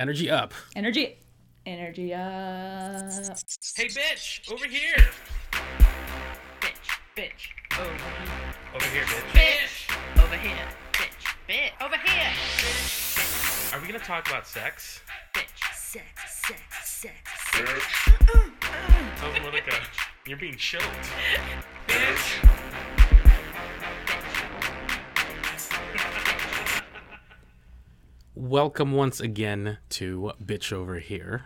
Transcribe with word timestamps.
Energy 0.00 0.30
up. 0.30 0.54
Energy. 0.74 1.18
Energy 1.66 2.14
up. 2.14 2.22
Hey, 3.76 3.84
bitch, 3.84 4.50
over 4.50 4.66
here. 4.66 4.96
Bitch. 6.58 6.88
Bitch. 7.14 7.50
Over 7.78 7.92
here. 7.92 8.54
Over 8.74 8.86
here, 8.86 9.02
bitch. 9.02 9.30
Bitch. 9.34 10.24
Over 10.24 10.36
here. 10.36 10.68
Bitch. 10.92 11.36
Bitch. 11.46 11.84
Over 11.84 11.96
here. 11.98 12.32
Are 13.74 13.80
we 13.82 13.86
gonna 13.92 14.02
talk 14.02 14.26
about 14.26 14.46
sex? 14.46 15.02
Bitch. 15.34 15.44
Sex. 15.74 16.06
Sex. 16.46 16.60
Sex. 16.82 17.14
Sex. 17.52 17.68
Sounds 19.20 19.40
more 19.42 19.52
like 19.52 19.70
a. 19.70 19.76
You're 20.26 20.38
being 20.38 20.56
choked. 20.56 20.84
Welcome 28.50 28.90
once 28.90 29.20
again 29.20 29.78
to 29.90 30.32
Bitch 30.44 30.72
Over 30.72 30.98
Here. 30.98 31.44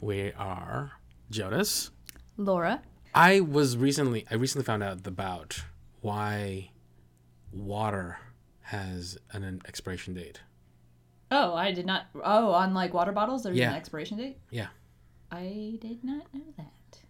We 0.00 0.32
are 0.32 0.90
Jonas. 1.30 1.92
Laura. 2.36 2.82
I 3.14 3.38
was 3.38 3.76
recently 3.76 4.26
I 4.28 4.34
recently 4.34 4.64
found 4.64 4.82
out 4.82 5.06
about 5.06 5.62
why 6.00 6.72
water 7.52 8.18
has 8.62 9.16
an, 9.30 9.62
expiration 9.68 10.14
date. 10.14 10.40
Oh, 11.30 11.54
I 11.54 11.70
did 11.70 11.86
not. 11.86 12.06
Oh, 12.16 12.50
on 12.50 12.74
like 12.74 12.92
water 12.92 13.12
bottles, 13.12 13.44
there's 13.44 13.56
Yeah. 13.56 13.70
an 13.70 13.76
expiration 13.76 14.18
date. 14.18 14.38
Yeah. 14.50 14.66
I 15.30 15.78
did 15.80 16.02
not 16.02 16.24
know 16.34 16.52
that. 16.56 17.02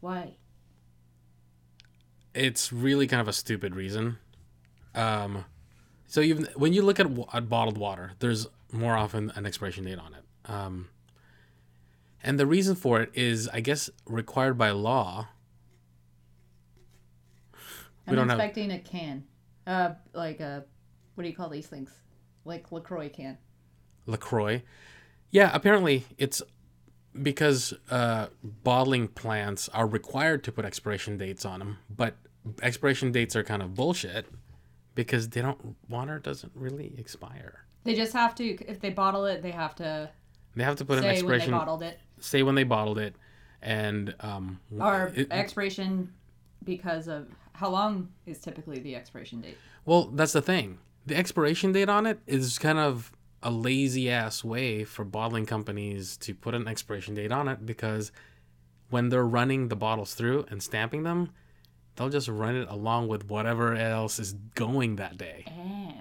Why? 0.00 0.36
It's 2.34 2.74
really 2.74 3.06
kind 3.06 3.22
of 3.22 3.28
a 3.28 3.32
stupid 3.32 3.74
reason. 3.74 4.18
Um, 4.94 5.46
so 6.06 6.20
even 6.20 6.46
when 6.56 6.74
you 6.74 6.82
look 6.82 7.00
at, 7.00 7.06
at 7.32 7.48
bottled 7.48 7.78
water, 7.78 8.12
there's 8.18 8.46
more 8.76 8.96
often 8.96 9.30
an 9.34 9.46
expiration 9.46 9.84
date 9.84 9.98
on 9.98 10.14
it. 10.14 10.24
Um, 10.50 10.88
and 12.22 12.38
the 12.38 12.46
reason 12.46 12.74
for 12.74 13.00
it 13.00 13.10
is, 13.14 13.48
I 13.48 13.60
guess, 13.60 13.88
required 14.06 14.56
by 14.58 14.70
law. 14.70 15.28
We 18.06 18.10
I'm 18.12 18.14
don't 18.16 18.28
have- 18.28 18.38
expecting 18.38 18.70
a 18.70 18.78
can. 18.78 19.24
Uh, 19.66 19.94
like 20.12 20.40
a, 20.40 20.64
what 21.14 21.22
do 21.24 21.28
you 21.28 21.34
call 21.34 21.48
these 21.48 21.66
things? 21.66 21.90
Like 22.44 22.70
Lacroix 22.70 23.08
can. 23.08 23.38
Lacroix. 24.06 24.62
Yeah, 25.30 25.50
apparently 25.52 26.04
it's 26.16 26.40
because 27.20 27.74
uh, 27.90 28.28
bottling 28.44 29.08
plants 29.08 29.68
are 29.70 29.86
required 29.86 30.44
to 30.44 30.52
put 30.52 30.64
expiration 30.64 31.18
dates 31.18 31.44
on 31.44 31.58
them, 31.58 31.78
but 31.90 32.14
expiration 32.62 33.10
dates 33.10 33.34
are 33.34 33.42
kind 33.42 33.60
of 33.62 33.74
bullshit 33.74 34.26
because 34.94 35.28
they 35.30 35.42
don't 35.42 35.74
water 35.88 36.20
doesn't 36.20 36.52
really 36.54 36.94
expire. 36.96 37.65
They 37.86 37.94
just 37.94 38.12
have 38.12 38.34
to. 38.36 38.44
If 38.68 38.80
they 38.80 38.90
bottle 38.90 39.24
it, 39.26 39.42
they 39.42 39.52
have 39.52 39.74
to 39.76 40.10
They 40.54 40.64
have 40.64 40.76
to 40.76 40.84
put 40.84 40.98
an 40.98 41.04
say 41.04 41.22
when 41.22 41.38
they 41.38 41.48
bottled 41.50 41.82
it, 41.82 41.98
say 42.20 42.42
when 42.42 42.54
they 42.54 42.64
bottled 42.64 42.98
it, 42.98 43.14
and 43.62 44.14
um, 44.20 44.60
or 44.78 45.12
it- 45.14 45.28
expiration 45.30 46.12
because 46.64 47.08
of 47.08 47.28
how 47.52 47.70
long 47.70 48.08
is 48.26 48.38
typically 48.38 48.80
the 48.80 48.94
expiration 48.96 49.40
date. 49.40 49.56
well, 49.84 50.06
that's 50.06 50.32
the 50.32 50.42
thing. 50.42 50.78
The 51.06 51.16
expiration 51.16 51.72
date 51.72 51.88
on 51.88 52.04
it 52.06 52.18
is 52.26 52.58
kind 52.58 52.78
of 52.78 53.12
a 53.42 53.50
lazy 53.50 54.10
ass 54.10 54.42
way 54.42 54.82
for 54.82 55.04
bottling 55.04 55.46
companies 55.46 56.16
to 56.18 56.34
put 56.34 56.54
an 56.54 56.66
expiration 56.66 57.14
date 57.14 57.30
on 57.30 57.46
it 57.48 57.64
because 57.64 58.10
when 58.90 59.08
they're 59.08 59.26
running 59.26 59.68
the 59.68 59.76
bottles 59.76 60.14
through 60.14 60.44
and 60.50 60.62
stamping 60.62 61.04
them, 61.04 61.30
they'll 61.94 62.08
just 62.08 62.28
run 62.28 62.56
it 62.56 62.68
along 62.68 63.06
with 63.08 63.28
whatever 63.28 63.74
else 63.74 64.18
is 64.18 64.32
going 64.54 64.96
that 64.96 65.16
day. 65.16 65.44
Oh. 65.48 65.92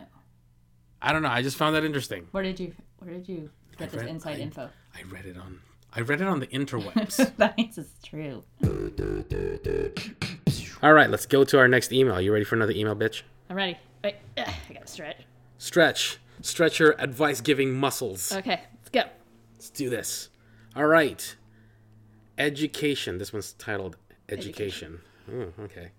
I 1.05 1.13
don't 1.13 1.21
know. 1.21 1.29
I 1.29 1.43
just 1.43 1.55
found 1.55 1.75
that 1.75 1.85
interesting. 1.85 2.27
Where 2.31 2.43
did 2.43 2.59
you 2.59 2.73
Where 2.99 3.13
did 3.13 3.29
you 3.29 3.51
get 3.77 3.91
this 3.91 4.01
inside 4.01 4.37
I- 4.37 4.41
info? 4.41 4.69
I 4.95 5.03
read 5.03 5.25
it 5.25 5.37
on 5.37 5.61
I 5.93 6.01
read 6.01 6.19
it 6.19 6.27
on 6.27 6.39
the 6.39 6.47
interwebs. 6.47 7.31
That's 7.37 7.89
true. 8.03 8.43
All 10.83 10.93
right, 10.93 11.09
let's 11.09 11.25
go 11.25 11.43
to 11.45 11.57
our 11.57 11.67
next 11.69 11.93
email. 11.93 12.19
You 12.19 12.33
ready 12.33 12.43
for 12.43 12.55
another 12.55 12.73
email, 12.73 12.95
bitch? 12.95 13.21
I'm 13.49 13.55
ready. 13.55 13.77
Wait, 14.03 14.15
ugh, 14.37 14.47
I 14.69 14.73
gotta 14.73 14.87
stretch. 14.87 15.21
Stretch. 15.57 16.17
Stretch 16.41 16.79
your 16.79 16.95
advice 16.99 17.39
giving 17.39 17.71
muscles. 17.71 18.33
Okay, 18.33 18.61
let's 18.79 18.89
go. 18.89 19.03
Let's 19.53 19.69
do 19.69 19.89
this. 19.89 20.29
All 20.75 20.85
right. 20.85 21.35
Education. 22.37 23.17
This 23.17 23.31
one's 23.31 23.53
titled 23.53 23.95
Education. 24.27 24.99
Oh, 25.31 25.53
okay. 25.63 25.91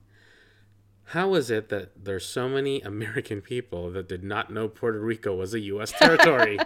How 1.10 1.34
is 1.34 1.50
it 1.50 1.68
that 1.68 2.04
there's 2.04 2.24
so 2.26 2.48
many 2.48 2.80
American 2.82 3.40
people 3.40 3.90
that 3.92 4.08
did 4.08 4.24
not 4.24 4.52
know 4.52 4.68
Puerto 4.68 4.98
Rico 5.00 5.34
was 5.34 5.54
a 5.54 5.60
U.S. 5.60 5.92
territory? 5.92 6.58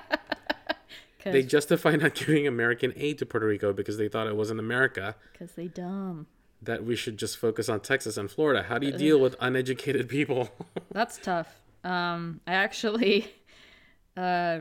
they 1.24 1.42
justify 1.42 1.96
not 1.96 2.14
giving 2.14 2.46
American 2.46 2.92
aid 2.96 3.18
to 3.18 3.26
Puerto 3.26 3.46
Rico 3.46 3.72
because 3.74 3.98
they 3.98 4.08
thought 4.08 4.26
it 4.26 4.36
wasn't 4.36 4.58
America, 4.58 5.14
Because 5.32 5.52
they 5.52 5.68
dumb. 5.68 6.26
that 6.62 6.84
we 6.84 6.96
should 6.96 7.18
just 7.18 7.36
focus 7.36 7.68
on 7.68 7.80
Texas 7.80 8.16
and 8.16 8.30
Florida. 8.30 8.62
How 8.62 8.78
do 8.78 8.86
you 8.86 8.92
deal 8.96 9.20
with 9.20 9.36
uneducated 9.40 10.08
people? 10.08 10.48
That's 10.90 11.18
tough. 11.18 11.48
Um, 11.84 12.40
I 12.46 12.54
actually 12.54 13.30
uh, 14.16 14.60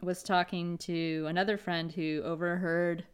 was 0.00 0.22
talking 0.22 0.78
to 0.78 1.26
another 1.28 1.58
friend 1.58 1.90
who 1.90 2.22
overheard 2.24 3.04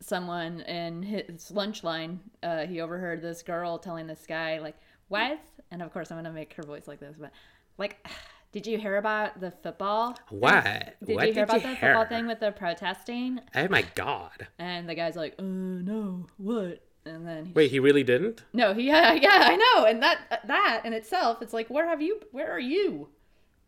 someone 0.00 0.60
in 0.62 1.02
his 1.02 1.50
lunch 1.52 1.84
line. 1.84 2.18
Uh, 2.42 2.66
he 2.66 2.80
overheard 2.80 3.22
this 3.22 3.42
girl 3.42 3.78
telling 3.78 4.06
this 4.08 4.24
guy, 4.26 4.58
like, 4.58 4.76
what? 5.10 5.38
And 5.70 5.82
of 5.82 5.92
course, 5.92 6.10
I'm 6.10 6.16
going 6.16 6.24
to 6.24 6.32
make 6.32 6.54
her 6.54 6.62
voice 6.62 6.88
like 6.88 6.98
this, 7.00 7.16
but 7.20 7.30
like, 7.78 8.06
did 8.52 8.66
you 8.66 8.78
hear 8.78 8.96
about 8.96 9.40
the 9.40 9.50
football? 9.62 10.16
what? 10.30 10.64
Did 11.04 11.14
what 11.16 11.26
you 11.28 11.34
hear 11.34 11.34
did 11.34 11.42
about 11.42 11.54
you 11.56 11.60
the 11.62 11.68
hear? 11.74 11.76
football 11.94 12.06
thing 12.06 12.26
with 12.26 12.40
the 12.40 12.52
protesting? 12.52 13.40
Oh 13.54 13.68
my 13.68 13.82
god. 13.94 14.48
And 14.58 14.88
the 14.88 14.94
guy's 14.94 15.16
like, 15.16 15.34
uh, 15.38 15.42
no, 15.42 16.26
what? 16.38 16.82
And 17.06 17.26
then 17.26 17.46
he 17.46 17.52
Wait, 17.52 17.70
he 17.70 17.78
really 17.80 18.02
didn't? 18.02 18.42
no, 18.52 18.74
he 18.74 18.82
yeah, 18.86 19.12
yeah, 19.12 19.28
I 19.42 19.56
know. 19.56 19.84
And 19.86 20.02
that 20.02 20.42
that 20.46 20.82
in 20.84 20.92
itself, 20.92 21.40
it's 21.42 21.52
like, 21.54 21.68
where 21.68 21.88
have 21.88 22.02
you? 22.02 22.20
Where 22.32 22.50
are 22.50 22.58
you? 22.60 23.08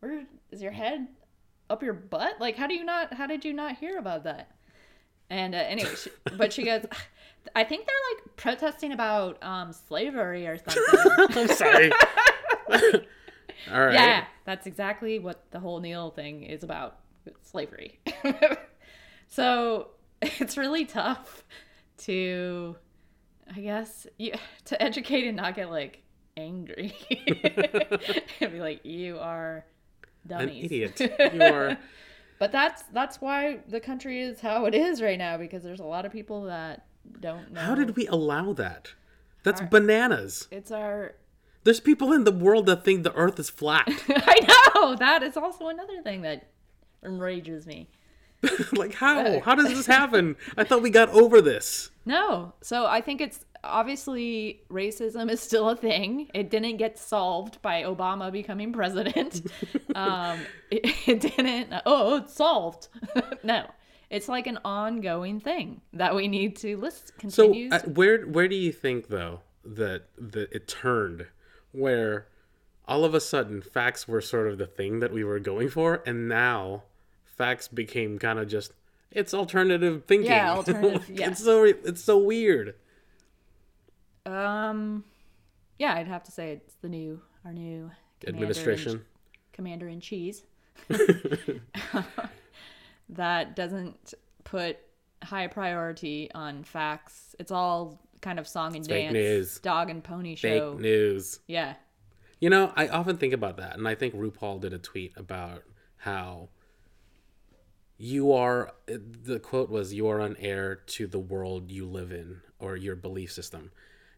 Where 0.01 0.23
is 0.51 0.61
your 0.61 0.71
head 0.71 1.07
up 1.69 1.81
your 1.81 1.93
butt? 1.93 2.39
Like, 2.39 2.55
how 2.57 2.67
do 2.67 2.75
you 2.75 2.83
not? 2.83 3.13
How 3.13 3.25
did 3.25 3.43
you 3.45 3.53
not 3.53 3.77
hear 3.77 3.97
about 3.97 4.25
that? 4.25 4.51
And 5.29 5.55
uh, 5.55 5.59
anyway, 5.59 5.95
she, 5.95 6.11
but 6.37 6.53
she 6.53 6.63
goes, 6.63 6.85
I 7.55 7.63
think 7.63 7.85
they're 7.85 7.95
like 8.15 8.35
protesting 8.35 8.91
about 8.93 9.41
um 9.43 9.73
slavery 9.73 10.47
or 10.47 10.57
something. 10.67 11.37
I'm 11.37 11.47
sorry. 11.49 11.91
All 13.71 13.79
right. 13.85 13.93
yeah, 13.93 14.25
that's 14.45 14.67
exactly 14.67 15.19
what 15.19 15.45
the 15.51 15.59
whole 15.59 15.79
kneel 15.79 16.11
thing 16.11 16.43
is 16.43 16.63
about 16.63 16.99
slavery. 17.43 17.99
so 19.27 19.89
it's 20.21 20.57
really 20.57 20.85
tough 20.85 21.43
to, 21.99 22.75
I 23.55 23.59
guess, 23.59 24.07
you, 24.17 24.33
to 24.65 24.81
educate 24.81 25.27
and 25.27 25.37
not 25.37 25.55
get 25.55 25.69
like 25.69 26.01
angry 26.35 26.93
and 28.41 28.51
be 28.51 28.59
like, 28.59 28.83
you 28.85 29.17
are 29.19 29.65
An 30.29 30.29
dummies. 30.29 30.65
idiot. 30.65 30.99
You 31.33 31.41
are. 31.41 31.77
But 32.39 32.51
that's 32.51 32.83
that's 32.91 33.21
why 33.21 33.59
the 33.69 33.79
country 33.79 34.21
is 34.21 34.41
how 34.41 34.65
it 34.65 34.75
is 34.75 35.01
right 35.01 35.17
now 35.17 35.37
because 35.37 35.63
there's 35.63 35.79
a 35.79 35.85
lot 35.85 36.05
of 36.05 36.11
people 36.11 36.43
that 36.45 36.85
don't 37.19 37.51
know. 37.51 37.61
How 37.61 37.75
did 37.75 37.95
we 37.95 38.07
allow 38.07 38.53
that? 38.53 38.93
That's 39.43 39.59
Alright. 39.59 39.71
bananas. 39.71 40.47
It's 40.51 40.71
our. 40.71 41.15
There's 41.63 41.79
people 41.79 42.11
in 42.11 42.23
the 42.25 42.31
world 42.31 42.65
that 42.65 42.83
think 42.83 43.03
the 43.03 43.13
earth 43.13 43.39
is 43.39 43.49
flat. 43.49 43.87
I 44.09 44.71
know 44.75 44.95
that 44.95 45.23
is 45.23 45.37
also 45.37 45.67
another 45.67 46.01
thing 46.01 46.21
that 46.23 46.49
enrages 47.03 47.65
me. 47.65 47.87
like, 48.73 48.93
how? 48.93 49.39
How 49.39 49.55
does 49.55 49.69
this 49.69 49.85
happen? 49.85 50.35
I 50.57 50.63
thought 50.63 50.81
we 50.81 50.89
got 50.89 51.09
over 51.09 51.41
this. 51.41 51.89
No. 52.05 52.53
So 52.61 52.85
I 52.85 52.99
think 52.99 53.21
it's 53.21 53.45
obviously 53.63 54.61
racism 54.69 55.31
is 55.31 55.39
still 55.39 55.69
a 55.69 55.75
thing. 55.75 56.29
It 56.33 56.49
didn't 56.49 56.77
get 56.77 56.99
solved 56.99 57.61
by 57.61 57.83
Obama 57.83 58.31
becoming 58.31 58.73
president. 58.73 59.41
um, 59.95 60.39
it, 60.69 61.07
it 61.07 61.21
didn't. 61.21 61.73
Oh, 61.85 62.17
it's 62.17 62.33
solved. 62.33 62.89
no. 63.43 63.67
It's 64.13 64.29
like 64.29 64.45
an 64.47 64.59
ongoing 64.63 65.39
thing 65.39 65.81
that 65.91 66.13
we 66.13 66.27
need 66.27 66.55
to 66.57 66.77
list 66.77 67.07
So, 67.27 67.47
continue. 67.47 67.69
uh, 67.71 67.79
where 67.81 68.21
where 68.27 68.47
do 68.47 68.55
you 68.55 68.71
think 68.71 69.07
though 69.07 69.39
that 69.65 70.03
that 70.17 70.51
it 70.53 70.67
turned, 70.67 71.25
where 71.71 72.27
all 72.87 73.05
of 73.05 73.13
a 73.15 73.19
sudden 73.19 73.61
facts 73.61 74.07
were 74.07 74.21
sort 74.21 74.47
of 74.47 74.57
the 74.59 74.67
thing 74.67 74.99
that 74.99 75.11
we 75.11 75.23
were 75.23 75.39
going 75.39 75.67
for, 75.69 76.03
and 76.05 76.27
now 76.29 76.83
facts 77.25 77.67
became 77.67 78.19
kind 78.19 78.37
of 78.37 78.47
just 78.47 78.73
it's 79.11 79.33
alternative 79.33 80.03
thinking. 80.05 80.29
Yeah, 80.31 80.53
alternative- 80.53 81.09
yeah. 81.13 81.29
it's 81.29 81.43
so 81.43 81.63
it's 81.63 82.03
so 82.03 82.17
weird. 82.19 82.75
um, 84.27 85.03
yeah, 85.79 85.95
I'd 85.95 86.07
have 86.07 86.23
to 86.25 86.31
say 86.31 86.51
it's 86.51 86.75
the 86.81 86.89
new 86.89 87.19
our 87.45 87.51
new 87.53 87.89
commander 88.19 88.27
in- 88.27 88.35
Administration. 88.35 89.05
commander 89.53 89.87
in 89.87 89.99
cheese 90.01 90.43
that 93.09 93.55
doesn't 93.55 94.13
put 94.43 94.77
high 95.23 95.47
priority 95.47 96.29
on 96.33 96.63
facts. 96.63 97.35
It's 97.39 97.51
all 97.51 98.01
kind 98.21 98.39
of 98.39 98.47
song 98.47 98.75
and 98.75 98.85
fake 98.85 99.05
dance, 99.05 99.13
news. 99.13 99.59
dog 99.59 99.89
and 99.89 100.03
pony 100.03 100.35
show. 100.35 100.73
Fake 100.73 100.81
news. 100.81 101.39
Yeah, 101.47 101.75
You 102.39 102.49
know, 102.49 102.71
I 102.75 102.87
often 102.87 103.17
think 103.17 103.33
about 103.33 103.57
that, 103.57 103.77
and 103.77 103.87
I 103.87 103.95
think 103.95 104.15
RuPaul 104.15 104.61
did 104.61 104.73
a 104.73 104.77
tweet 104.77 105.13
about 105.17 105.63
how 105.97 106.49
you 107.97 108.33
are 108.33 108.73
the 108.87 109.39
quote 109.39 109.69
was 109.69 109.93
you 109.93 110.07
are 110.07 110.19
an 110.19 110.35
heir 110.39 110.75
to 110.75 111.07
the 111.07 111.19
world 111.19 111.71
you 111.71 111.85
live 111.85 112.11
in 112.11 112.41
or 112.59 112.75
your 112.75 112.95
belief 112.95 113.31
system 113.31 113.71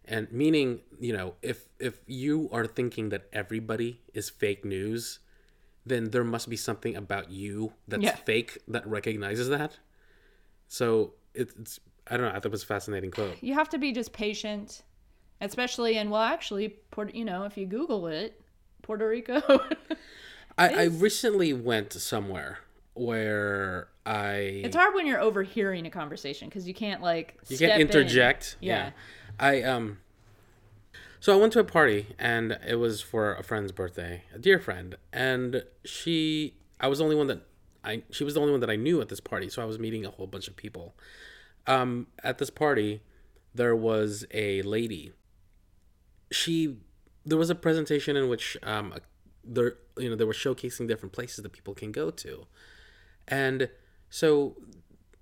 and 0.06 0.32
meaning 0.32 0.80
you 1.00 1.14
know 1.14 1.36
if 1.42 1.68
if 1.80 2.00
you 2.08 2.50
are 2.52 2.66
thinking 2.66 3.10
that 3.10 3.28
everybody 3.34 4.02
is 4.14 4.30
fake 4.30 4.64
news 4.66 5.20
then 5.86 6.10
there 6.12 6.24
must 6.24 6.50
be 6.50 6.56
something 6.58 6.96
about 6.96 7.30
you 7.32 7.74
that's 7.88 8.04
Yeah. 8.04 8.16
fake 8.16 8.58
that 8.68 8.86
recognizes 8.88 9.50
that 9.50 9.78
so 10.68 11.14
it's 11.34 11.80
i 12.08 12.18
don't 12.18 12.26
know 12.26 12.32
i 12.32 12.34
thought 12.36 12.46
it 12.46 12.52
was 12.52 12.64
a 12.64 12.68
fascinating 12.68 13.12
quote 13.12 13.38
You 13.42 13.54
have 13.54 13.70
to 13.70 13.78
be 13.78 13.92
just 13.92 14.14
patient, 14.14 14.84
especially 15.42 15.98
and 15.98 16.10
well, 16.12 16.22
actually, 16.22 16.70
Puerto. 16.92 17.16
You 17.16 17.26
know, 17.26 17.44
if 17.46 17.58
you 17.58 17.66
Google 17.66 18.08
it, 18.08 18.42
Puerto 18.82 19.08
Rico. 19.08 19.42
I, 20.58 20.70
I 20.70 20.84
recently 20.86 21.52
went 21.54 21.92
somewhere 21.94 22.60
where 22.94 23.90
i 24.06 24.62
it's 24.64 24.76
hard 24.76 24.96
when 24.96 25.06
you're 25.06 25.20
overhearing 25.20 25.86
a 25.86 25.90
conversation 25.90 26.48
because 26.48 26.66
you 26.66 26.74
can't 26.74 27.02
like 27.02 27.38
You 27.50 27.58
can't 27.58 27.74
in. 27.74 27.82
interject. 27.82 28.56
Yeah. 28.62 28.92
I 29.40 29.64
um 29.64 29.98
so 31.25 31.33
I 31.33 31.38
went 31.38 31.54
to 31.54 31.60
a 31.60 31.63
party 31.63 32.06
and 32.19 32.60
it 32.68 32.75
was 32.75 33.01
for 33.01 33.33
a 33.33 33.42
friend's 33.42 33.72
birthday, 33.72 34.22
a 34.31 34.38
dear 34.38 34.60
friend, 34.60 34.95
and 35.12 35.63
she 35.83 36.54
I 36.80 36.88
was 36.88 37.00
the 37.00 37.04
only 37.04 37.16
one 37.16 37.25
that 37.25 37.42
I 37.83 38.04
she 38.12 38.24
was 38.24 38.36
the 38.36 38.42
only 38.42 38.51
one 38.51 38.62
that 38.62 38.69
I 38.69 38.75
knew 38.75 39.01
at 39.01 39.10
this 39.10 39.22
party, 39.22 39.50
so 39.50 39.60
I 39.60 39.66
was 39.66 39.80
meeting 39.80 40.06
a 40.06 40.12
whole 40.12 40.27
bunch 40.27 40.48
of 40.48 40.56
people. 40.56 40.94
Um 41.66 42.06
at 42.24 42.38
this 42.38 42.51
party 42.51 43.01
there 43.56 43.75
was 43.75 44.24
a 44.36 44.62
lady. 44.62 45.13
She 46.31 46.77
there 47.25 47.39
was 47.39 47.50
a 47.50 47.56
presentation 47.56 48.16
in 48.16 48.30
which 48.30 48.56
um 48.62 48.94
there 49.44 49.77
you 49.98 50.12
know 50.12 50.16
they 50.16 50.25
were 50.25 50.31
showcasing 50.31 50.88
different 50.88 51.13
places 51.13 51.42
that 51.42 51.54
people 51.54 51.74
can 51.74 51.92
go 51.92 52.12
to. 52.12 52.45
And 53.27 53.72
so 54.12 54.57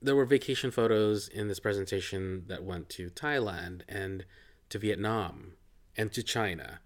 there 0.01 0.17
were 0.17 0.25
vacation 0.25 0.69
photos 0.69 1.29
in 1.29 1.47
this 1.47 1.61
presentation 1.61 2.43
that 2.47 2.61
went 2.61 2.89
to 2.89 3.09
Thailand 3.09 3.83
and 3.87 4.25
to 4.67 4.77
Vietnam 4.77 5.53
and 5.97 6.11
to 6.13 6.23
China. 6.23 6.79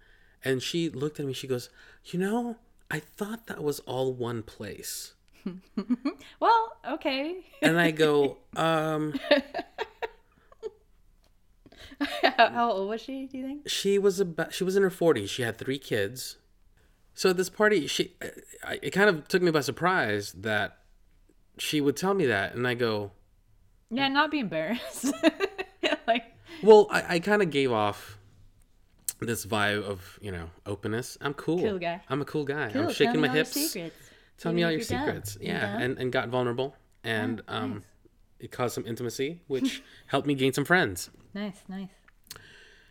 And 0.44 0.62
she 0.62 0.88
looked 0.88 1.18
at 1.20 1.26
me, 1.26 1.32
she 1.32 1.46
goes, 1.46 1.68
You 2.04 2.18
know, 2.20 2.56
I 2.90 3.00
thought 3.00 3.46
that 3.46 3.62
was 3.62 3.80
all 3.80 4.12
one 4.12 4.42
place. 4.42 5.14
Well, 6.40 6.76
okay. 6.88 7.36
And 7.62 7.78
I 7.80 7.90
go, 7.90 8.38
Um, 8.56 9.14
How 12.36 12.70
old 12.72 12.88
was 12.88 13.00
she? 13.00 13.26
Do 13.26 13.38
you 13.38 13.44
think? 13.46 13.68
she 13.68 13.98
was 13.98 14.20
about, 14.20 14.52
she 14.54 14.62
was 14.64 14.76
in 14.76 14.82
her 14.82 14.90
40s. 14.90 15.28
She 15.28 15.42
had 15.42 15.56
three 15.58 15.78
kids. 15.78 16.36
So 17.14 17.30
at 17.30 17.36
this 17.36 17.50
party, 17.50 17.86
she, 17.88 18.14
it 18.82 18.90
kind 18.92 19.08
of 19.08 19.26
took 19.26 19.42
me 19.42 19.50
by 19.50 19.60
surprise 19.62 20.32
that 20.38 20.78
she 21.58 21.80
would 21.80 21.96
tell 21.96 22.14
me 22.14 22.26
that. 22.26 22.54
And 22.54 22.66
I 22.68 22.74
go, 22.74 23.10
Yeah, 23.90 24.08
not 24.08 24.30
be 24.30 24.38
embarrassed. 24.40 25.12
like, 26.06 26.24
Well, 26.62 26.86
I, 26.90 27.14
I 27.16 27.18
kind 27.20 27.42
of 27.42 27.50
gave 27.50 27.72
off 27.72 28.17
this 29.26 29.44
vibe 29.46 29.82
of, 29.82 30.18
you 30.20 30.30
know, 30.32 30.50
openness. 30.66 31.18
I'm 31.20 31.34
cool. 31.34 31.58
Cool 31.58 31.78
guy. 31.78 32.00
I'm 32.08 32.20
a 32.20 32.24
cool 32.24 32.44
guy. 32.44 32.70
cool, 32.72 32.82
I'm 32.82 32.92
shaking 32.92 33.06
tell 33.06 33.14
me 33.14 33.20
my 33.22 33.28
all 33.28 33.34
your 33.34 33.44
hips. 33.44 33.70
secrets. 33.70 33.96
Tell 34.38 34.52
me 34.52 34.62
all 34.62 34.70
your 34.70 34.80
you're 34.80 34.88
dumb. 34.88 35.06
secrets. 35.06 35.38
You're 35.40 35.54
Yeah, 35.54 35.78
and, 35.78 35.98
and 35.98 36.12
got 36.12 36.28
vulnerable. 36.28 36.76
And 37.02 37.42
um, 37.48 37.72
nice. 37.72 37.82
it 38.38 38.52
caused 38.52 38.74
some 38.74 38.86
intimacy, 38.86 39.40
which 39.48 39.82
helped 40.06 40.26
me 40.26 40.34
gain 40.34 40.52
some 40.52 40.64
friends. 40.64 41.10
Nice, 41.34 41.62
nice. 41.68 41.88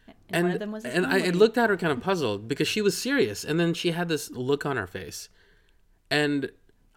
And, 0.07 0.15
And, 0.29 0.44
one 0.45 0.53
of 0.53 0.59
them 0.59 0.71
was 0.74 0.83
and 0.83 1.06
I, 1.06 1.27
I 1.27 1.29
looked 1.29 1.57
at 1.57 1.69
her 1.69 1.77
kind 1.77 1.94
of 1.94 2.01
puzzled 2.01 2.50
because 2.50 2.68
she 2.68 2.81
was 2.81 2.97
serious. 2.97 3.45
And 3.45 3.59
then 3.59 3.74
she 3.74 3.91
had 3.91 4.09
this 4.09 4.29
look 4.31 4.65
on 4.65 4.75
her 4.75 4.88
face. 4.88 5.29
And 6.12 6.51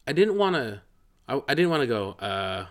I 0.07 0.13
didn't 0.13 0.37
want 0.37 0.57
to, 0.57 0.83
I, 1.29 1.41
I 1.49 1.55
didn't 1.55 1.71
want 1.71 1.83
to 1.83 1.87
go, 1.87 2.11
uh, 2.19 2.67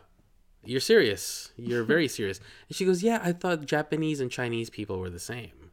you're 0.65 0.81
serious. 0.81 1.51
You're 1.55 1.83
very 1.83 2.09
serious. 2.09 2.39
And 2.67 2.75
she 2.75 2.83
goes, 2.85 3.01
yeah, 3.01 3.21
I 3.23 3.31
thought 3.31 3.65
Japanese 3.65 4.19
and 4.19 4.29
Chinese 4.29 4.69
people 4.69 4.99
were 4.99 5.09
the 5.09 5.19
same. 5.19 5.68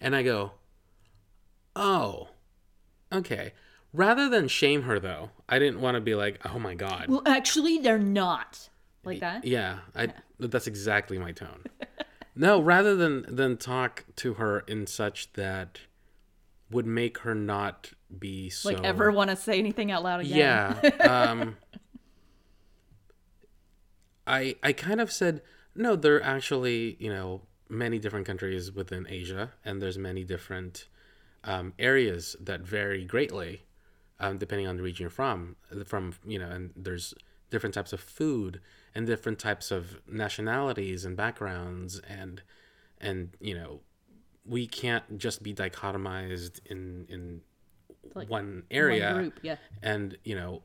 And 0.00 0.14
I 0.14 0.22
go, 0.22 0.52
oh, 1.74 2.28
okay. 3.12 3.52
Rather 3.92 4.28
than 4.28 4.48
shame 4.48 4.82
her, 4.82 5.00
though, 5.00 5.30
I 5.48 5.58
didn't 5.58 5.80
want 5.80 5.94
to 5.94 6.00
be 6.00 6.14
like, 6.14 6.40
oh 6.44 6.58
my 6.58 6.74
God. 6.74 7.06
Well, 7.08 7.22
actually, 7.26 7.78
they're 7.78 7.98
not 7.98 8.68
like 9.04 9.20
that. 9.20 9.44
Yeah, 9.44 9.78
I 9.94 10.12
that's 10.38 10.66
exactly 10.66 11.18
my 11.18 11.32
tone. 11.32 11.64
no, 12.36 12.60
rather 12.60 12.94
than 12.94 13.24
than 13.28 13.56
talk 13.56 14.04
to 14.16 14.34
her 14.34 14.60
in 14.60 14.86
such 14.86 15.32
that 15.34 15.80
would 16.70 16.86
make 16.86 17.18
her 17.18 17.34
not 17.34 17.92
be 18.18 18.50
so 18.50 18.70
Like, 18.70 18.84
ever 18.84 19.10
want 19.10 19.30
to 19.30 19.36
say 19.36 19.58
anything 19.58 19.90
out 19.90 20.02
loud 20.02 20.20
again? 20.20 20.78
Yeah. 20.82 21.30
Um 21.30 21.56
I 24.26 24.56
I 24.62 24.72
kind 24.72 25.00
of 25.00 25.12
said 25.12 25.42
no, 25.74 25.94
they're 25.94 26.22
actually, 26.22 26.96
you 26.98 27.10
know, 27.10 27.42
many 27.68 27.98
different 27.98 28.26
countries 28.26 28.72
within 28.72 29.06
Asia 29.08 29.52
and 29.64 29.80
there's 29.82 29.98
many 29.98 30.24
different 30.24 30.86
um, 31.44 31.72
areas 31.78 32.36
that 32.40 32.60
vary 32.60 33.04
greatly 33.04 33.62
um, 34.20 34.38
depending 34.38 34.66
on 34.66 34.76
the 34.76 34.82
region 34.82 35.04
you're 35.04 35.10
from 35.10 35.56
from 35.84 36.14
you 36.26 36.38
know 36.38 36.48
and 36.48 36.72
there's 36.76 37.14
different 37.50 37.74
types 37.74 37.92
of 37.92 38.00
food 38.00 38.60
and 38.94 39.06
different 39.06 39.38
types 39.38 39.70
of 39.70 40.00
nationalities 40.08 41.04
and 41.04 41.16
backgrounds 41.16 42.00
and 42.08 42.42
and 43.00 43.36
you 43.40 43.54
know 43.54 43.80
we 44.44 44.66
can't 44.66 45.18
just 45.18 45.42
be 45.42 45.52
dichotomized 45.52 46.60
in 46.66 47.06
in 47.08 47.40
Like 48.14 48.30
one 48.30 48.62
area 48.70 49.12
One 49.12 49.22
group, 49.22 49.40
yeah. 49.42 49.56
and 49.82 50.16
you 50.24 50.36
know 50.36 50.62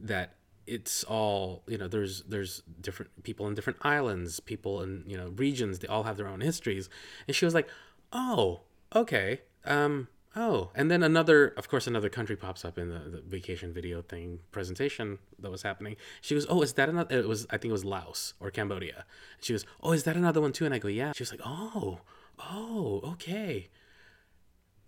that 0.00 0.34
it's 0.66 1.04
all 1.04 1.62
you 1.66 1.78
know 1.78 1.88
there's 1.88 2.22
there's 2.22 2.62
different 2.80 3.22
people 3.22 3.46
in 3.46 3.54
different 3.54 3.78
islands 3.82 4.40
people 4.40 4.82
in 4.82 5.04
you 5.06 5.16
know 5.16 5.28
regions 5.36 5.78
they 5.78 5.88
all 5.88 6.02
have 6.02 6.16
their 6.16 6.28
own 6.28 6.40
histories. 6.40 6.88
And 7.26 7.36
she 7.36 7.44
was 7.44 7.54
like 7.54 7.68
oh 8.12 8.60
okay 8.94 9.42
um 9.64 10.08
oh. 10.34 10.70
And 10.74 10.90
then 10.90 11.02
another 11.02 11.48
of 11.56 11.68
course 11.68 11.86
another 11.86 12.08
country 12.08 12.36
pops 12.36 12.64
up 12.64 12.78
in 12.78 12.88
the, 12.90 12.98
the 12.98 13.20
vacation 13.20 13.72
video 13.72 14.02
thing 14.02 14.40
presentation 14.50 15.18
that 15.38 15.50
was 15.50 15.62
happening. 15.62 15.96
She 16.20 16.34
goes 16.34 16.46
oh 16.48 16.62
is 16.62 16.72
that 16.74 16.88
another 16.88 17.18
it 17.18 17.28
was 17.28 17.46
i 17.50 17.56
think 17.58 17.70
it 17.70 17.72
was 17.72 17.84
laos 17.84 18.34
or 18.40 18.50
cambodia. 18.50 19.04
She 19.40 19.52
goes 19.52 19.64
oh 19.82 19.92
is 19.92 20.04
that 20.04 20.16
another 20.16 20.40
one 20.40 20.52
too? 20.52 20.64
And 20.64 20.74
i 20.74 20.78
go 20.78 20.88
yeah. 20.88 21.12
She 21.14 21.22
was 21.22 21.30
like 21.30 21.42
oh 21.44 22.00
oh 22.38 23.00
okay. 23.04 23.68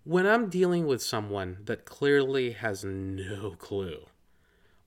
When 0.04 0.26
i'm 0.26 0.48
dealing 0.48 0.86
with 0.86 1.02
someone 1.02 1.58
that 1.64 1.84
clearly 1.84 2.52
has 2.52 2.84
no 2.84 3.54
clue 3.58 4.06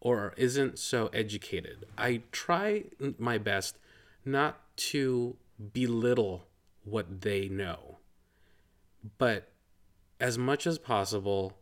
or 0.01 0.33
isn't 0.36 0.80
so 0.80 1.07
educated. 1.13 1.86
I 1.98 2.24
try 2.31 2.86
my 3.18 3.38
best 3.38 3.77
not 4.25 4.59
to 4.75 5.37
belittle 5.73 6.47
what 6.83 7.21
they 7.21 7.47
know, 7.47 7.99
but 9.18 9.52
as 10.19 10.37
much 10.37 10.68
as 10.68 10.78
possible, 10.78 11.57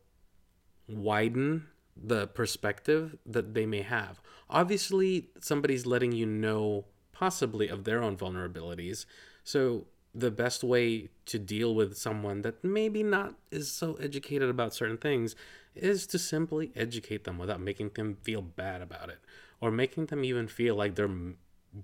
widen 0.87 1.67
the 1.95 2.27
perspective 2.27 3.17
that 3.25 3.53
they 3.53 3.65
may 3.65 3.81
have. 3.81 4.21
Obviously, 4.49 5.29
somebody's 5.39 5.85
letting 5.85 6.13
you 6.13 6.25
know 6.25 6.85
possibly 7.11 7.67
of 7.67 7.83
their 7.83 8.01
own 8.01 8.15
vulnerabilities. 8.15 9.05
So, 9.43 9.87
the 10.13 10.31
best 10.31 10.63
way 10.63 11.09
to 11.25 11.37
deal 11.37 11.75
with 11.75 11.95
someone 11.97 12.41
that 12.41 12.63
maybe 12.63 13.03
not 13.03 13.35
is 13.51 13.71
so 13.71 13.93
educated 13.95 14.49
about 14.49 14.73
certain 14.73 14.97
things 14.97 15.35
is 15.75 16.07
to 16.07 16.17
simply 16.17 16.71
educate 16.75 17.23
them 17.25 17.37
without 17.37 17.61
making 17.61 17.89
them 17.93 18.17
feel 18.23 18.41
bad 18.41 18.81
about 18.81 19.09
it 19.09 19.19
or 19.61 19.69
making 19.71 20.07
them 20.07 20.23
even 20.23 20.47
feel 20.47 20.75
like 20.75 20.95
they're 20.95 21.09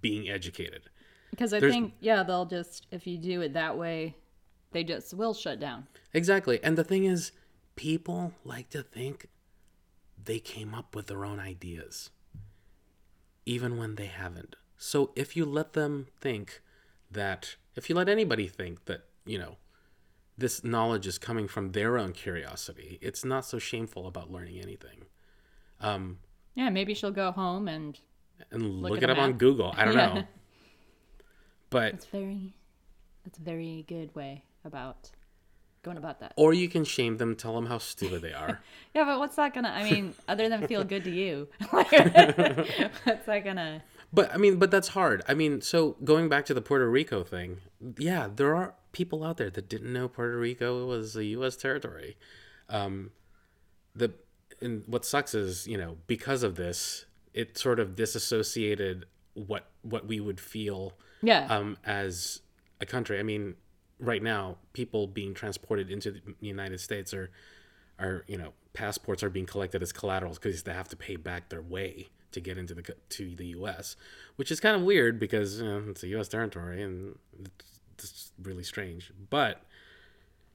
being 0.01 0.27
educated. 0.29 0.81
Because 1.29 1.53
I 1.53 1.59
There's- 1.59 1.73
think, 1.73 1.93
yeah, 1.99 2.23
they'll 2.23 2.45
just, 2.45 2.87
if 2.91 3.05
you 3.05 3.17
do 3.17 3.41
it 3.41 3.53
that 3.53 3.77
way, 3.77 4.15
they 4.71 4.83
just 4.83 5.13
will 5.13 5.33
shut 5.33 5.59
down. 5.59 5.87
Exactly. 6.13 6.59
And 6.63 6.77
the 6.77 6.83
thing 6.83 7.05
is, 7.05 7.31
people 7.75 8.33
like 8.43 8.69
to 8.71 8.81
think 8.81 9.27
they 10.21 10.39
came 10.39 10.73
up 10.73 10.95
with 10.95 11.07
their 11.07 11.23
own 11.25 11.39
ideas, 11.39 12.09
even 13.45 13.77
when 13.77 13.95
they 13.95 14.07
haven't. 14.07 14.55
So 14.77 15.11
if 15.15 15.35
you 15.37 15.45
let 15.45 15.73
them 15.73 16.07
think 16.19 16.61
that, 17.11 17.55
if 17.75 17.89
you 17.89 17.95
let 17.95 18.09
anybody 18.09 18.47
think 18.47 18.85
that, 18.85 19.05
you 19.25 19.37
know, 19.37 19.57
this 20.37 20.63
knowledge 20.63 21.07
is 21.07 21.17
coming 21.17 21.47
from 21.47 21.71
their 21.71 21.97
own 21.97 22.11
curiosity, 22.11 22.99
it's 23.01 23.23
not 23.23 23.45
so 23.45 23.57
shameful 23.59 24.07
about 24.07 24.31
learning 24.31 24.59
anything. 24.59 25.05
Um, 25.79 26.19
Yeah, 26.55 26.69
maybe 26.69 26.93
she'll 26.93 27.11
go 27.11 27.31
home 27.31 27.67
and 27.67 27.99
and 28.51 28.81
Look 28.81 28.91
look, 28.91 29.01
it 29.03 29.09
up 29.09 29.17
on. 29.17 29.33
Google. 29.33 29.73
I 29.77 29.85
don't 29.85 29.93
Yeah. 29.97 30.13
know. 30.13 30.23
But 31.69 31.93
that's 31.93 32.05
very, 32.05 32.53
that's 33.23 33.39
a 33.39 33.41
very 33.41 33.85
good 33.87 34.13
way 34.15 34.43
about 34.65 35.09
going 35.83 35.97
about 35.97 36.19
that. 36.19 36.33
or 36.35 36.53
you 36.53 36.67
can 36.67 36.83
shame 36.83 37.17
them, 37.17 37.35
tell 37.35 37.53
them 37.55 37.67
how 37.67 37.77
stupid 37.77 38.21
they 38.21 38.33
are. 38.33 38.59
Yeah, 38.95 39.03
but 39.03 39.19
what's 39.19 39.35
that 39.35 39.53
gonna, 39.53 39.69
I 39.69 39.83
mean, 39.83 40.13
other 40.27 40.47
than 40.49 40.67
feel 40.67 40.83
good 40.85 41.03
to 41.03 41.11
you, 41.11 41.47
what's 41.69 41.91
that 41.91 43.41
gonna, 43.43 43.83
But 44.13 44.33
I 44.33 44.37
mean, 44.37 44.57
but 44.57 44.71
that's 44.71 44.89
hard. 44.89 45.23
I 45.27 45.33
mean, 45.33 45.61
so 45.61 45.97
going 46.03 46.29
back 46.29 46.45
to 46.45 46.53
the 46.53 46.61
Puerto 46.61 46.89
Rico 46.89 47.23
thing, 47.23 47.57
yeah, 47.97 48.27
there 48.33 48.55
are 48.55 48.75
people 48.91 49.23
out 49.23 49.37
there 49.37 49.49
that 49.49 49.67
didn't 49.67 49.91
know 49.91 50.07
Puerto 50.07 50.37
Rico 50.37 50.85
was 50.85 51.15
a 51.15 51.25
U.S. 51.25 51.55
territory. 51.55 52.15
Um, 52.69 53.11
the 53.95 54.11
and 54.61 54.83
what 54.87 55.03
sucks 55.05 55.33
is 55.33 55.67
you 55.67 55.77
know 55.77 55.97
because 56.07 56.43
of 56.43 56.55
this, 56.55 57.05
it 57.33 57.57
sort 57.57 57.79
of 57.79 57.95
disassociated 57.95 59.05
what 59.33 59.67
what 59.81 60.07
we 60.07 60.19
would 60.19 60.39
feel 60.39 60.93
Yeah. 61.21 61.45
um, 61.49 61.77
as 61.85 62.41
a 62.79 62.85
country. 62.85 63.19
I 63.19 63.23
mean, 63.23 63.55
right 63.99 64.23
now, 64.23 64.57
people 64.73 65.07
being 65.07 65.33
transported 65.33 65.89
into 65.91 66.11
the 66.11 66.21
United 66.39 66.79
States 66.79 67.13
are, 67.13 67.31
are 67.99 68.23
you 68.27 68.37
know, 68.37 68.53
passports 68.73 69.23
are 69.23 69.29
being 69.29 69.45
collected 69.45 69.81
as 69.83 69.91
collaterals 69.91 70.37
because 70.39 70.63
they 70.63 70.73
have 70.73 70.87
to 70.89 70.95
pay 70.95 71.15
back 71.17 71.49
their 71.49 71.61
way 71.61 72.07
to 72.35 72.41
get 72.41 72.57
into 72.57 72.75
the 72.75 72.83
to 73.09 73.35
the 73.35 73.47
U.S., 73.47 73.95
which 74.35 74.51
is 74.51 74.59
kind 74.59 74.75
of 74.75 74.83
weird 74.83 75.19
because 75.19 75.59
you 75.59 75.65
know, 75.65 75.83
it's 75.89 76.03
a 76.03 76.07
U.S. 76.09 76.27
territory 76.27 76.83
and 76.83 77.17
it's, 77.97 78.31
really 78.43 78.63
strange. 78.63 79.11
But, 79.29 79.61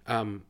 um, 0.06 0.42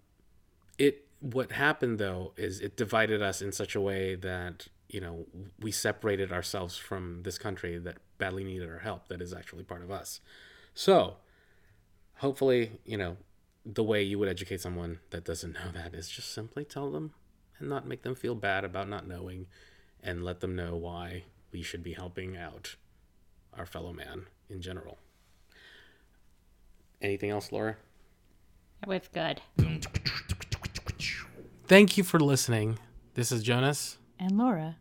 it 0.77 1.07
what 1.21 1.53
happened 1.53 1.99
though 1.99 2.33
is 2.37 2.61
it 2.61 2.77
divided 2.77 3.23
us 3.23 3.41
in 3.41 3.53
such 3.53 3.75
a 3.75 3.81
way 3.81 4.15
that 4.17 4.69
you 4.89 5.01
know 5.01 5.27
we 5.61 5.71
separated 5.71 6.33
ourselves 6.33 6.77
from 6.77 7.23
this 7.23 7.39
country 7.39 7.79
that 7.79 7.99
badly 8.19 8.43
needed 8.43 8.69
our 8.69 8.79
help 8.79 9.09
that 9.09 9.23
is 9.23 9.33
actually 9.33 9.63
part 9.63 9.83
of 9.83 9.91
us 9.91 10.21
so 10.75 11.17
hopefully 12.17 12.73
you 12.85 12.97
know 12.97 13.17
the 13.67 13.85
way 13.85 14.03
you 14.03 14.19
would 14.19 14.29
educate 14.29 14.61
someone 14.61 14.99
that 15.11 15.25
doesn't 15.25 15.53
know 15.55 15.71
that 15.73 15.95
is 15.95 16.09
just 16.09 16.33
simply 16.33 16.65
tell 16.65 16.91
them 16.91 17.13
and 17.59 17.69
not 17.69 17.87
make 17.87 18.03
them 18.03 18.15
feel 18.15 18.35
bad 18.35 18.65
about 18.65 18.89
not 18.89 19.07
knowing 19.07 19.47
and 20.02 20.25
let 20.25 20.40
them 20.40 20.54
know 20.57 20.76
why 20.76 21.25
we 21.52 21.62
should 21.62 21.83
be 21.83 21.92
helping 21.92 22.37
out 22.37 22.76
our 23.54 23.66
fellow 23.66 23.92
man 23.92 24.26
in 24.49 24.61
general 24.62 24.99
anything 27.02 27.30
else 27.30 27.50
laura 27.52 27.76
It 28.83 28.88
was 28.88 29.09
good. 29.12 29.40
thank 31.66 31.97
you 31.97 32.04
for 32.04 32.19
listening 32.21 32.78
this 33.14 33.33
is 33.33 33.42
jonas 33.42 33.99
And 34.19 34.37
Laura. 34.38 34.76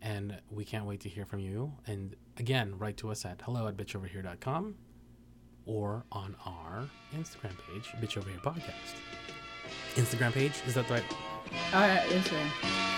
and 0.00 0.38
we 0.50 0.64
can't 0.64 0.86
wait 0.86 1.00
to 1.00 1.08
hear 1.08 1.24
from 1.26 1.40
you. 1.40 1.72
And 1.86 2.14
again, 2.38 2.78
write 2.78 2.96
to 2.98 3.10
us 3.10 3.24
at 3.24 3.42
hello 3.42 3.66
at 3.66 3.76
bitchoverhere.com 3.76 4.76
or 5.66 6.04
on 6.12 6.34
our 6.46 6.88
Instagram 7.14 7.52
page, 7.66 7.88
Bitch 8.00 8.16
Over 8.16 8.30
Here 8.30 8.38
Podcast. 8.38 8.94
Instagram 9.96 10.32
page, 10.32 10.52
is 10.66 10.74
that 10.74 10.86
the 10.88 10.94
right? 10.94 11.04
All 11.74 11.80
right, 11.80 12.00
Instagram. 12.08 12.97